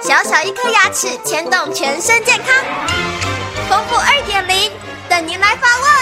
[0.00, 2.64] 小小一颗牙齿牵动全身健康，
[3.68, 4.72] 丰富二点零
[5.06, 5.97] 等您来发问。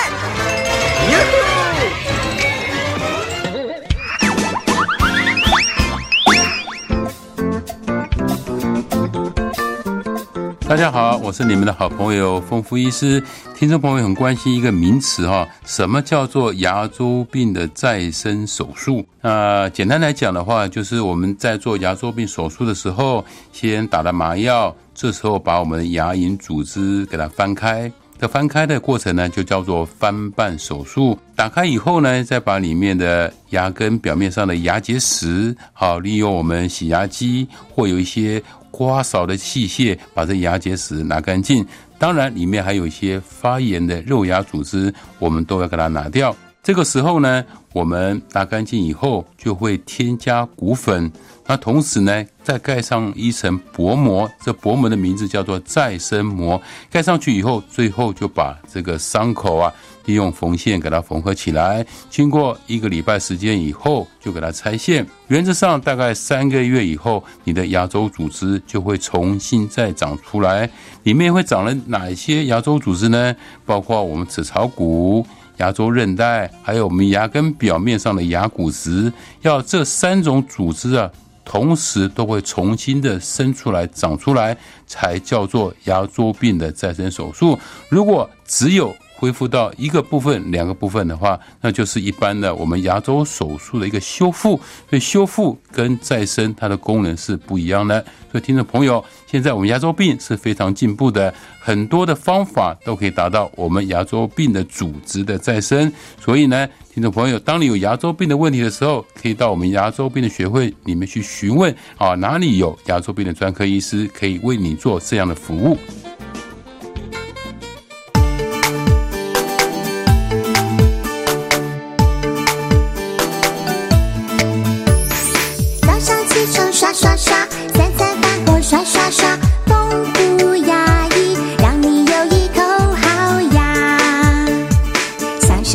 [10.69, 13.23] 大家好，我是你们的好朋友丰富医师。
[13.55, 19.07] 听众朋友很关心一个名词哈，什么叫做牙周病的再生手术？
[19.21, 27.91] 那简单来讲的话，就是我们在做牙周病手术的时候，先打了麻药，这时候把我们的牙龈组织给它翻开。
[28.19, 31.19] 这翻开的过程呢，就叫做翻瓣手术。
[31.35, 41.65] 打开以后呢，再把里面的牙根表面上的牙结石，好利用我们洗牙机或有一些刮勺的器械，把这牙结石拿干净。
[41.99, 46.35] 当然，里面还有一些发炎的肉芽组织，我们都要给它拿掉。
[46.67, 51.09] 这个时候呢，我们拿干净以后，就会添加骨粉。
[51.47, 56.61] 那同时呢，再盖上一层薄膜，这薄膜的名字叫做再生膜。
[56.91, 59.73] 盖上去以后，最后就把这个伤口啊，
[60.07, 61.87] 利用缝线给它缝合起来。
[62.11, 65.07] 经过一个礼拜时间以后，就给它拆线。
[65.29, 70.69] 原则上，大概三个月以后，你的牙周组织就会重新再长出来。
[71.05, 73.37] 里面会长了哪些牙周组织呢？
[73.65, 75.25] 包括我们齿槽骨。
[75.59, 79.13] 牙周韧带，还有我们牙根表面上的牙骨质，
[79.43, 81.11] 要这三种组织啊，
[81.45, 87.59] 同时都会重新的生出来、长出来，才叫做牙周病的再生手术。
[87.89, 94.61] 如果只有恢复到一个部分、两个部分的话，那就是一般的我们牙周手术的一个修复。
[94.89, 98.05] 所以修复跟再生它的功能是不一样的。
[98.31, 105.91] 所以听众朋友，现在我们牙周病是非常进步的，很多的方法都可以达到我们牙周病的组织的再生。
[106.21, 115.79] 所以呢，听众朋友，当你有牙周病的问题的时候，可以到我们牙周病的学会里面去询问啊，哪里有牙周病的专科医师可以为你做这样的服务。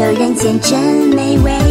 [0.01, 0.79] 好牙，享受人间真
[1.15, 1.70] 美味。